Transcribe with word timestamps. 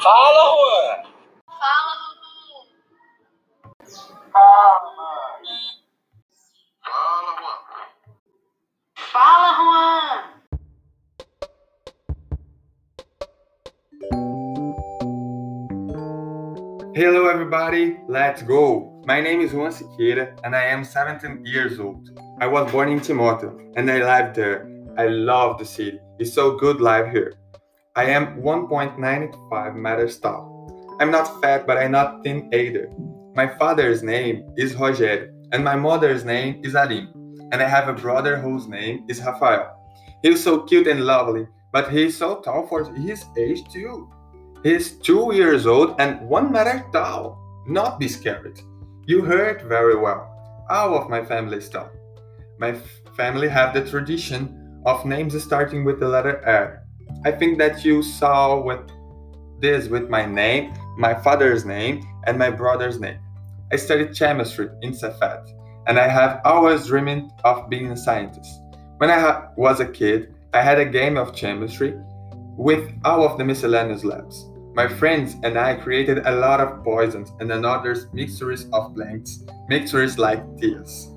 Fala, 0.00 0.44
Ruan! 0.56 0.98
Fala, 1.60 1.92
Dudu. 2.00 2.32
Fala, 4.32 4.88
mãe! 4.96 5.60
Fala, 6.88 7.30
Ruan. 7.38 7.60
Fala, 9.12 9.50
Ruan. 9.60 10.20
Hello, 16.94 17.28
everybody. 17.28 17.98
Let's 18.08 18.42
go. 18.42 19.02
My 19.04 19.20
name 19.20 19.42
is 19.42 19.52
Ruan 19.52 19.70
Siqueira, 19.70 20.34
and 20.44 20.56
I 20.56 20.64
am 20.64 20.82
17 20.82 21.44
years 21.44 21.78
old. 21.78 22.18
I 22.40 22.46
was 22.46 22.72
born 22.72 22.88
in 22.88 23.00
Timóteo, 23.00 23.52
and 23.76 23.90
I 23.90 24.02
live 24.02 24.34
there. 24.34 24.66
I 24.96 25.08
love 25.08 25.58
the 25.58 25.66
city. 25.66 26.00
It's 26.18 26.32
so 26.32 26.56
good 26.56 26.80
life 26.80 27.12
here. 27.12 27.34
I 27.96 28.04
am 28.04 28.40
1.95 28.40 29.74
meters 29.74 30.20
tall. 30.20 30.96
I'm 31.00 31.10
not 31.10 31.40
fat, 31.42 31.66
but 31.66 31.76
I'm 31.76 31.90
not 31.90 32.22
thin 32.22 32.48
either. 32.54 32.88
My 33.34 33.48
father's 33.48 34.04
name 34.04 34.48
is 34.56 34.74
Rogério, 34.74 35.32
and 35.50 35.64
my 35.64 35.74
mother's 35.74 36.24
name 36.24 36.60
is 36.62 36.76
Aline. 36.76 37.12
And 37.50 37.60
I 37.60 37.66
have 37.66 37.88
a 37.88 38.00
brother 38.00 38.36
whose 38.36 38.68
name 38.68 39.06
is 39.08 39.20
Rafael. 39.20 39.76
He's 40.22 40.40
so 40.40 40.60
cute 40.60 40.86
and 40.86 41.04
lovely, 41.04 41.48
but 41.72 41.90
he's 41.90 42.16
so 42.16 42.40
tall 42.40 42.68
for 42.68 42.84
his 42.94 43.24
age 43.36 43.68
too. 43.72 44.08
He's 44.62 44.92
two 44.92 45.34
years 45.34 45.66
old 45.66 45.96
and 45.98 46.20
one 46.28 46.52
meter 46.52 46.86
tall. 46.92 47.42
Not 47.66 47.98
be 47.98 48.06
scared. 48.06 48.60
You 49.06 49.22
heard 49.22 49.62
very 49.62 49.96
well. 49.96 50.30
All 50.70 50.96
of 50.96 51.10
my 51.10 51.24
family 51.24 51.58
is 51.58 51.68
tall. 51.68 51.90
My 52.60 52.72
family 53.16 53.48
have 53.48 53.74
the 53.74 53.84
tradition 53.84 54.80
of 54.86 55.04
names 55.04 55.42
starting 55.42 55.82
with 55.82 55.98
the 55.98 56.06
letter 56.06 56.40
R. 56.46 56.84
I 57.22 57.30
think 57.30 57.58
that 57.58 57.84
you 57.84 58.02
saw 58.02 58.62
with 58.62 58.80
this 59.60 59.88
with 59.88 60.08
my 60.08 60.24
name, 60.24 60.72
my 60.96 61.12
father's 61.12 61.66
name, 61.66 62.02
and 62.26 62.38
my 62.38 62.48
brother's 62.50 62.98
name. 62.98 63.18
I 63.70 63.76
studied 63.76 64.16
chemistry 64.16 64.68
in 64.80 64.92
Cefet, 64.92 65.50
and 65.86 65.98
I 65.98 66.08
have 66.08 66.40
always 66.46 66.86
dreamed 66.86 67.30
of 67.44 67.68
being 67.68 67.92
a 67.92 67.96
scientist. 67.96 68.50
When 68.96 69.10
I 69.10 69.48
was 69.56 69.80
a 69.80 69.86
kid, 69.86 70.34
I 70.54 70.62
had 70.62 70.78
a 70.78 70.84
game 70.86 71.18
of 71.18 71.34
chemistry 71.34 71.94
with 72.56 72.90
all 73.04 73.22
of 73.22 73.36
the 73.36 73.44
miscellaneous 73.44 74.02
labs. 74.02 74.46
My 74.74 74.88
friends 74.88 75.36
and 75.42 75.58
I 75.58 75.74
created 75.74 76.26
a 76.26 76.36
lot 76.36 76.60
of 76.60 76.82
poisons 76.82 77.32
and 77.38 77.52
another 77.52 77.96
mixtures 78.14 78.66
of 78.72 78.94
blanks, 78.94 79.44
mixtures 79.68 80.18
like 80.18 80.42
this. 80.56 81.10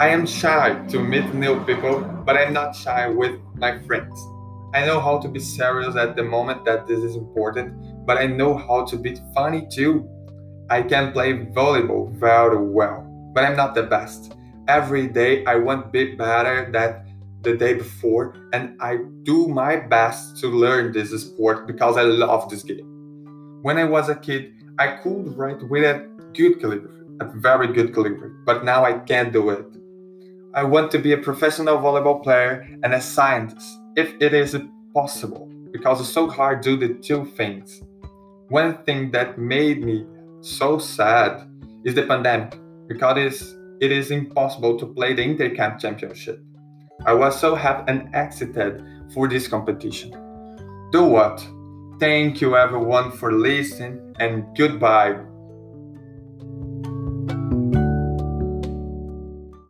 I 0.00 0.08
am 0.08 0.26
shy 0.26 0.74
to 0.88 0.98
meet 0.98 1.32
new 1.34 1.64
people, 1.64 2.00
but 2.00 2.36
I'm 2.36 2.52
not 2.52 2.74
shy 2.74 3.08
with 3.08 3.38
my 3.54 3.78
friends. 3.80 4.20
I 4.74 4.84
know 4.84 5.00
how 5.00 5.18
to 5.18 5.28
be 5.28 5.40
serious 5.40 5.96
at 5.96 6.16
the 6.16 6.22
moment 6.22 6.64
that 6.64 6.86
this 6.86 7.00
is 7.00 7.16
important, 7.16 8.06
but 8.06 8.18
I 8.18 8.26
know 8.26 8.56
how 8.56 8.84
to 8.84 8.96
be 8.96 9.16
funny 9.34 9.66
too. 9.70 10.08
I 10.68 10.82
can 10.82 11.12
play 11.12 11.32
volleyball 11.32 12.12
very 12.12 12.58
well, 12.58 13.06
but 13.32 13.44
I'm 13.44 13.56
not 13.56 13.74
the 13.74 13.84
best. 13.84 14.34
Every 14.68 15.06
day 15.06 15.44
I 15.44 15.56
want 15.56 15.86
to 15.86 15.90
be 15.90 16.16
better 16.16 16.70
than 16.70 17.06
the 17.42 17.56
day 17.56 17.74
before, 17.74 18.34
and 18.52 18.76
I 18.80 18.98
do 19.22 19.46
my 19.46 19.76
best 19.76 20.38
to 20.40 20.48
learn 20.48 20.92
this 20.92 21.10
sport 21.22 21.66
because 21.66 21.96
I 21.96 22.02
love 22.02 22.50
this 22.50 22.64
game. 22.64 23.60
When 23.62 23.78
I 23.78 23.84
was 23.84 24.08
a 24.08 24.16
kid, 24.16 24.52
I 24.78 24.96
could 24.96 25.36
write 25.36 25.62
with 25.68 25.84
a 25.84 26.08
good 26.34 26.60
calligraphy, 26.60 27.04
a 27.20 27.26
very 27.36 27.72
good 27.72 27.94
calligraphy, 27.94 28.34
but 28.44 28.64
now 28.64 28.84
I 28.84 28.98
can't 28.98 29.32
do 29.32 29.50
it. 29.50 29.66
I 30.54 30.64
want 30.64 30.90
to 30.92 30.98
be 30.98 31.12
a 31.12 31.18
professional 31.18 31.78
volleyball 31.78 32.22
player 32.22 32.66
and 32.82 32.92
a 32.94 33.00
scientist, 33.00 33.78
if 33.96 34.14
it 34.20 34.34
is 34.34 34.56
possible, 34.94 35.50
because 35.72 36.00
it's 36.00 36.10
so 36.10 36.28
hard 36.28 36.62
to 36.62 36.76
do 36.76 36.88
the 36.88 36.94
two 37.02 37.24
things. 37.24 37.82
One 38.48 38.84
thing 38.84 39.10
that 39.12 39.38
made 39.38 39.84
me 39.84 40.06
so 40.40 40.78
sad 40.78 41.50
is 41.84 41.94
the 41.94 42.02
pandemic, 42.02 42.58
because 42.86 43.16
it 43.16 43.24
is, 43.24 43.56
it 43.80 43.92
is 43.92 44.10
impossible 44.10 44.78
to 44.78 44.86
play 44.86 45.14
the 45.14 45.22
Intercamp 45.22 45.78
Championship. 45.78 46.40
I 47.04 47.14
was 47.14 47.40
so 47.40 47.54
happy 47.54 47.90
and 47.92 48.08
excited 48.14 48.84
for 49.12 49.28
this 49.28 49.48
competition. 49.48 50.10
Do 50.92 51.04
what? 51.04 51.46
Thank 51.98 52.40
you 52.40 52.56
everyone 52.56 53.10
for 53.10 53.32
listening 53.32 54.14
and 54.20 54.44
goodbye. 54.56 55.16